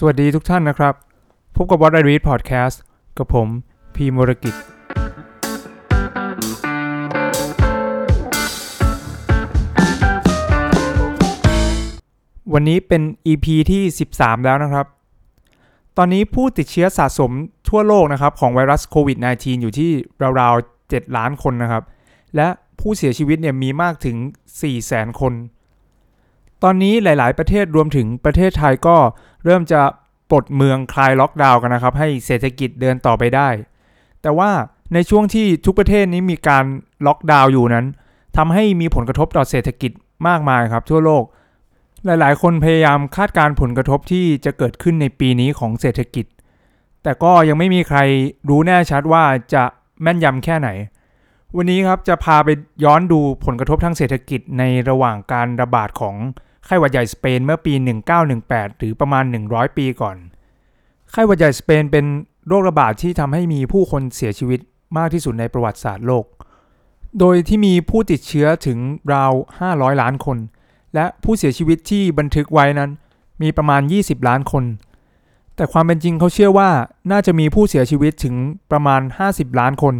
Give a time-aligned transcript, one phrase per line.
[0.00, 0.94] สวัสดีทุกท่านนะครับ
[1.56, 2.76] พบกับ What I Read Podcast
[3.18, 3.48] กับผม
[3.94, 4.54] พีมรกิจ
[12.52, 13.82] วันนี้เป็น EP ที่
[14.14, 14.86] 13 แล้วนะครับ
[15.96, 17.30] ตอนนี้ผู้ติดเชื้อสะสม
[17.68, 19.90] ทั่วโลกนะครับ ของไวรัสโควิด -19 อยู่ที่
[20.40, 21.82] ราวๆ 7 ล้านคนนะครับ
[22.36, 22.48] และ
[22.80, 24.16] ผู้เสียชีวิตเนี่ยมีมากถึง
[24.54, 25.32] 4แสนคน
[26.62, 28.96] ตอนนี้หลาย ๆ ประเทศรวมถึงประเทศไทยก็
[29.44, 29.80] เริ่มจะ
[30.30, 33.48] ปลดเมืองคลายล็อกดาวน์กันนะครับ ให้เศรษฐกิจเดินต่อไปได้
[34.22, 34.50] แต่ว่า
[34.94, 36.64] ในช่วงที่ทุกประเทศนี้มีการ
[37.06, 37.86] ล็อกดาวน์อยู่นั้น
[38.36, 39.92] ทำให้มีผลกระทบต่อเศรษฐกิจ
[40.28, 41.24] มากมายครับ ทั่วโลก
[42.06, 46.26] หลาย ๆ คนพยายามคาดการณ์ผลกระทบที่จะเกิดขึ้นในปีนี้ของเศรษฐกิจ
[47.02, 47.98] แต่ก็ยังไม่มีใคร
[48.48, 49.64] รู้แน่ชัดว่าจะ
[50.02, 50.68] แม่นยำแค่ไหน
[51.56, 52.48] วันนี้ครับจะพาไป
[52.84, 56.16] ย้อนดูผลกระทบทางเศรษฐกิจในระหว่างการระบาดของ
[56.66, 57.72] ไข้หวัดใหญ่สเปนเมื่อปี
[58.26, 60.16] 1918 หรือประมาณ 100 ปีก่อน
[61.12, 62.06] ไข้หวัดใหญ่สเปนเป็น
[62.46, 64.60] โรคระบาดที่ทำให้มีผู้คนเสียชีวิต
[64.96, 66.24] มากที่สุดในประวัติศาสตร์โลก
[67.18, 68.78] โดยที่มีผู้ติดเชื้อถึง
[69.14, 69.32] ราว
[69.66, 70.38] 500 ล้านคน
[70.94, 72.90] และผู้เสียชีวิตที่บันทึกไว้นั้น
[73.42, 74.64] มีประมาณ 20 ล้านคน
[75.56, 76.70] แต่ความเป็นจริงเขาเชื่อว่า
[77.10, 78.34] น่าจะมีผู้เสียชีวิตถึง
[78.70, 79.00] ประมาณ
[79.30, 79.94] 50 ล้านคน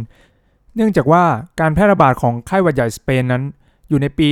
[0.75, 1.23] เนื่องจากว่า
[1.59, 3.43] การแพร่ระบาดของไข้หวัดใหญ่สเปนนั้น
[3.89, 4.27] อยู่ในปี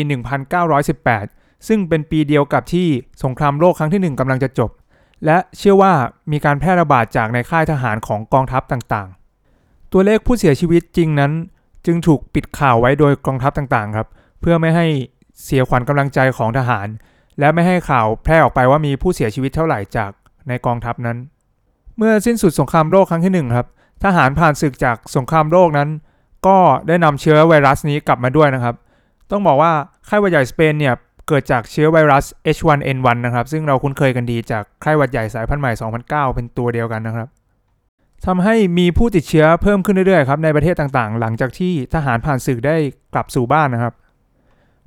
[0.77, 2.87] 1918 ซึ่งเป็นปีเดียวกับที่
[3.23, 4.71] สงครามโลกครั้งที่ 1กำลังจะจบ
[5.25, 5.93] และเชื่อว่า
[6.31, 11.31] มีการแพร่ระบาดจากในค่ายทหารของกองทัพต่างๆ ตัวเลขผู้เสียชีวิตจริงนั้น
[11.85, 14.07] จึงถูกปิดข่าวไว้โดยกองทัพต่างๆ ครับ
[14.41, 14.85] เพื่อไม่ให้
[15.43, 16.87] เสียขวัญกำลังใจของทหาร
[17.39, 20.11] และไม่ให้ข่าวแพร่ออกไปว่ามีผู้เสียชีวิตเท่าไหร่จาก
[20.47, 21.17] ในกองทัพนั้น
[21.97, 23.67] เมื่อสิ้นสุดสงครามโลกครั้งที่หนึ่งครับ
[24.03, 25.89] ทหารผ่านศึกจากสงครามโลกนั้น
[26.47, 28.75] ก็ได้นำเชื้อไวรัสนี้กลับมาด้วยนะครับ
[29.31, 29.71] ต้องบอกว่า
[30.05, 30.95] ไข้หวัดใหญ่สเปนเนี่ย
[31.27, 32.25] เกิดจากเชื้อไวรัส
[32.57, 35.71] H1N1 นะครับ ซึ่งเราคุ้นเคยกันดีจากไข้หวัดใหญ่สายพันธุ์ใหม่
[36.03, 37.27] 2009 เป็นตัวเดียวกันนะครับ
[38.25, 42.75] ทำให้มีผู้ติดเชื้อเพิ่มขึ้นเรื่อยๆครับในประเทศต่างๆ หลังจากที่ทหารผ่านศึกได้
[43.13, 43.93] กลับสู่บ้านนะครับ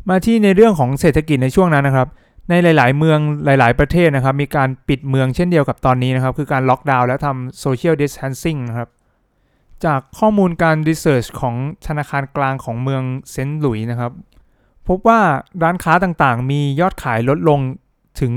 [0.09, 2.09] มาที่ในเรื่องของเศรษฐกิจในช่วงนั้นนะครับ
[2.51, 8.89] ในหลาย ๆ เมืองหลาย ๆ ประเทศนะครับ มีการปิดเมืองเช่นเดียวกับตอนนี้นะครับ คือการล็อกดาวน์และทำโซเชียลดิส a ทนซิ่งนะครับ
[9.85, 11.55] จากข้อมูลการ research ของ
[11.87, 14.13] ธนาคารกลางของเมืองเซนต์หลุยส์นะครับ
[14.91, 15.21] พบว่า
[15.63, 17.61] ร้านค้าต่างๆ มียอดขายลดลง
[18.21, 18.33] ถึง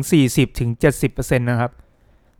[0.67, 1.71] 40-70%นะครับ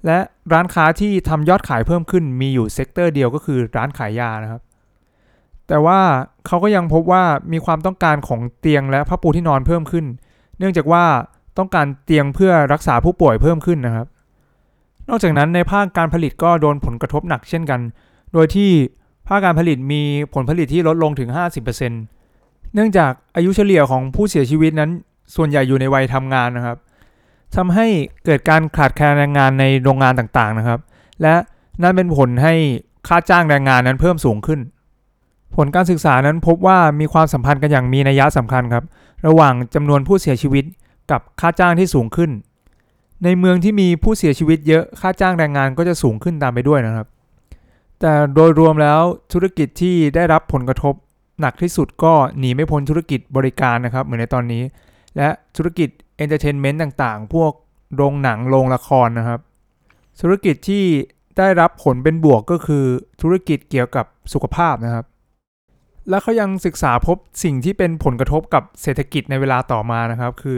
[0.06, 0.18] และ
[0.54, 4.62] ร้านค้าที่ทำยอดขายเพิ่มขึ้นมีอยู่ sector เดียวก็คือร้านขายยานะครับ
[5.68, 6.00] แต่ว่า
[6.48, 10.06] เขาก็ยังพบว่ามีความต้องการของเตียงและผ้าปูที่นอนเพิ่มขึ้น
[10.60, 11.04] เนื่องจากว่า
[11.58, 14.08] ต้องการเตียงเพื่อรักษาผู้ป่วยเพิ่มขึ้นนะครับ
[15.10, 17.80] นอกจากนั้นในภาคการผลิตก็โดนผลกระทบหนักเช่นกัน
[18.34, 18.70] โดยที่
[19.28, 20.02] ภาคการผลิตมี
[20.34, 22.23] ผลผลิตที่ลดลงถึง 50%
[22.74, 24.92] เนื่องจากอายุเฉลี่ยของผู้เสียชีวิตนั้น
[25.36, 26.78] ส่วนใหญ่อยู่ในวัยทำงานนะครับ
[27.56, 27.88] ทำให้
[28.26, 30.80] เกิดการขาดแคลนแรงงานในโรงงานต่างๆนะครับ
[31.22, 31.36] และ
[31.84, 32.54] นั่นเป็นผลให้
[33.08, 34.60] ค่าจ้างแรงงานนั้นเพิ่มสูงขึ้น
[35.56, 38.84] ผลการศึกษานั้นพบว่ามีความสัมพันธ์กันอย่างมีนัยสำคัญครับ
[39.28, 40.66] ระหว่างจำนวนผู้เสียชีวิต
[41.12, 42.32] กับค่าจ้างที่สูงขึ้น
[43.24, 47.08] ในเมืองที่มีผู้เสียชีวิตเยอะค่าจ้างแรงงานก็จะสูงขึ้นตามไปด้วยนะครับ
[48.00, 49.02] แต่โดยรวมแล้ว
[49.34, 50.94] ธุรกิจที่ได้รับผลกระทบ
[51.42, 54.64] หนักที่สุดก็หนีไม่พ้นธุรกิจบริการนะครับ เหมือนในตอนนี้
[55.18, 55.28] และ
[55.58, 57.52] ธุรกิจ entertainment ต่างๆ พวก
[57.96, 59.40] โรงหนังโรงละครนะครับ
[60.22, 60.84] ธุรกิจที่
[61.38, 62.86] ได้รับผลเป็นบวกก็คือ
[63.22, 65.06] ธุรกิจเกี่ยวกับสุขภาพนะครับ
[66.10, 70.58] และเขายังศึกษาพบสิ่งที่เป็นผลกระทบกับเศรษฐกิจในเวลาต่อมานะครับ คือ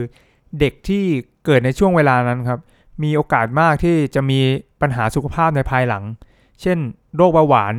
[0.59, 1.03] เด็กที่
[1.45, 2.59] เกิดในช่วงเวลานั้นครับ
[3.03, 4.39] มีโอกาสมากที่จะมี
[4.81, 6.03] ปัญหาสุขภาพในภายหลัง
[6.61, 6.77] เช่น
[7.15, 7.73] โรคเบาหวาน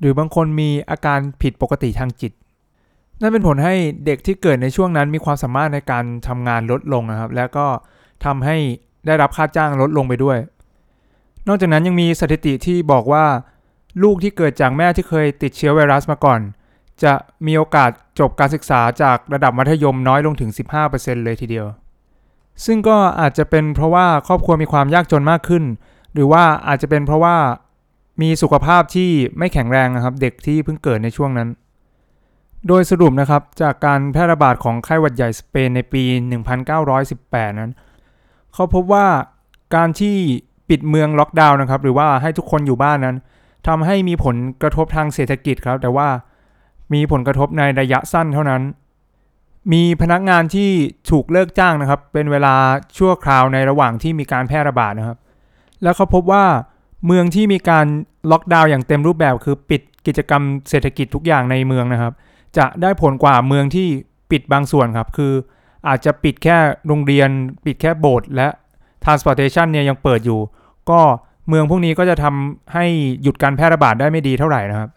[0.00, 2.32] หรือบางคนมีอาการผิดปกติทางจิต
[3.20, 3.74] นั่นเป็นผลให้
[4.06, 7.66] เด็กที่เกิดในช่วงนั้นมีความสามารถในการทำงานลดลงนะครับ แล้วก็
[8.24, 8.56] ทำให้
[9.06, 10.38] ได้รับค่าจ้างลดลงไปด้วย
[11.48, 13.24] นอกจากนั้นยังมีสถิติที่บอกว่า
[14.02, 16.40] ลูกที่เกิดจากแม่ที่เคยติดเชื้อไวรัสมาก่อน
[17.02, 17.12] จะ
[17.46, 17.90] มีโอกาส
[18.20, 20.50] จบการศึกษาจากระดับมัธยมน้อยลงถึง
[20.88, 21.66] 15%เลยทีเดียว
[22.64, 25.64] ซึ่งก็อาจจะเป็นเพราะว่าครอบครัวมีความยากจนมากขึ้น
[26.12, 27.36] หรือว่าอาจจะเป็นเพราะว่า
[28.20, 31.48] มีสุขภาพที่ไม่แข็งแรงนะครับ เด็กที่เพิ่งเกิดในช่วงนั้น
[32.68, 36.02] โดยสรุปนะครับจากการแพร่ระบาดของไข้หวัดใหญ่สเปนในปี
[36.82, 37.70] 1918 นั้น
[38.54, 39.06] เขาพบว่า
[39.74, 40.16] การที่
[40.68, 43.16] ปิดเมืองล็อกดาวน์นะครับ หรือว่าให้ทุกคนอยู่บ้านนั้น
[43.66, 46.08] ทำให้มีผลกระทบทางเศรษฐกิจครับ แต่ว่า
[46.92, 48.62] มีผลกระทบในระยะสั้นเท่านั้น
[49.72, 50.70] มีพนักงานที่
[51.10, 52.54] ถูกเลิกจ้างนะครับ เป็นเวลา
[52.98, 55.18] ชั่วคราวในระหว่างที่มีการแพร่ระบาดนะครับ
[55.82, 56.44] แล้วเขาพบว่า
[57.06, 57.86] เมืองที่มีการ
[58.30, 62.12] ล็อกดาวน์อย่างเต็มรูปแบบคือปิดกิจกรรมเศรษฐกิจทุกอย่างในเมืองนะครับ
[62.56, 63.88] จะได้ผลกว่าเมืองที่
[64.30, 65.32] ปิดบางส่วนครับ คือ
[65.88, 66.56] อาจจะปิดแค่
[66.86, 67.28] โรงเรียน
[67.66, 68.48] ปิดแค่โบสถ์และ
[69.04, 70.40] transportation เนี่ยยังเปิดอยู่
[70.90, 71.00] ก็
[71.48, 72.84] เมืองพวกนี้ก็จะทำให้
[73.22, 74.90] หยุดการแพร่ระบาดได้ไม่ดีเท่าไหร่นะครับ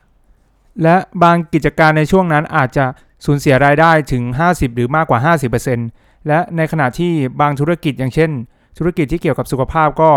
[0.83, 2.85] และบางกิจการในช่วงนั้นอาจจะ
[3.25, 5.33] สูญเสียรายได้ถึง 50 หรือมากกว่า
[5.73, 7.11] 50%และในขณะที่
[7.41, 8.31] บางธุรกิจอย่างเช่น
[8.77, 10.11] ธุรกิจที่เกี่ยวกับสุขภาพก็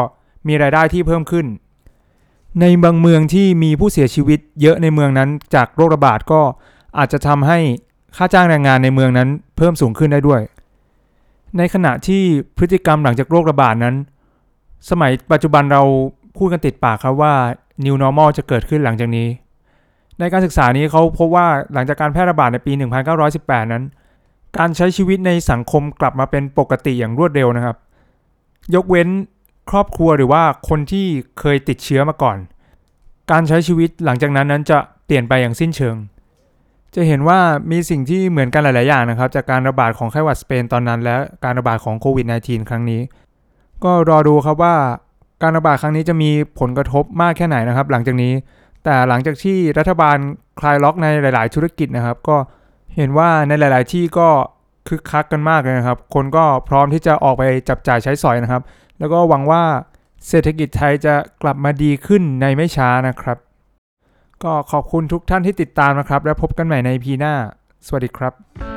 [0.48, 1.46] มีรายได้ที่เพิ่มขึ้น
[2.60, 6.40] ในบางเมืองที่มีผู้เสียชีวิตเยอะในเมืองนั้นจากโรคระบาดก็
[6.98, 7.58] อาจจะทำให้
[8.16, 10.40] ค่าจ้างแรงงานในเมืองนั้นเพิ่มสูงขึ้นได้ด้วย
[11.58, 12.22] ในขณะที่
[12.56, 13.94] พฤติกรรมหลังจากโรคระบาดนั้น
[14.90, 15.82] สมัยปัจจุบันเรา
[16.36, 17.34] พูดกันติดปากครับว่า
[17.84, 19.28] new normal จะเกิดขึ้นหลังจากนี้
[20.18, 22.72] ในการศึกษานี้เขาพบว่าหลังจากการแพร่ระบาดในปี
[23.22, 23.84] 1918 นั้น
[24.58, 27.76] การใช้ชีวิตในสังคมกลับมาเป็นปกติอย่างรวดเร็วนะครับ
[28.74, 29.08] ยกเว้น
[29.70, 31.06] ครอบครัวหรือว่าคนที่
[31.40, 32.38] เคยติดเชื้อมาก่อน
[33.30, 35.96] การใช้ชีวิตหลังจากนั้นนั้นจะเปลี่ยนไปอย่างสิ้นเชิง
[36.94, 37.38] จะเห็นว่า
[37.70, 43.00] มีสิ่งที่เหมือนกันหลาย ๆ อย่างนะครับ จากการระบาดของไข้หวัดสเปนตอนนั้น และการระบาดของโควิด -19 ครั้งนี้
[43.84, 44.76] ก็รอดูครับว่า
[45.42, 46.30] การระบาดครั้งนี้จะมี
[46.60, 48.32] ผลกระทบมากแค่ไหนนะครับ หลังจากนี้
[48.84, 50.16] แต่หลังจากที่รัฐบาล
[50.60, 52.36] คลายล็อกในหลาย ๆ ธุรกิจนะครับ ก็
[52.96, 54.28] เห็นว่าในหลาย ๆ ที่ก็
[54.88, 58.62] คึกคักกันมากเลยนะครับ คนก็พร้อมที่จะออกไปจับจ่ายใช้สอยนะครับ
[58.98, 59.64] แล้วก็หวังว่า
[60.28, 63.38] เศรษฐกิจไทยจะกลับมาดีขึ้นในไม่ช้านะครับ
[64.44, 67.34] ก็ขอบคุณทุกท่านที่ติดตามนะครับ และพบกันใหม่ในพีหน้า
[67.86, 68.75] สวัสดีครับ